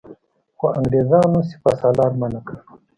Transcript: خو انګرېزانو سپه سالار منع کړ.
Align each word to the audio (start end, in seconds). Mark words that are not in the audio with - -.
خو 0.57 0.65
انګرېزانو 0.77 1.39
سپه 1.49 1.71
سالار 1.81 2.11
منع 2.19 2.41
کړ. 2.47 2.55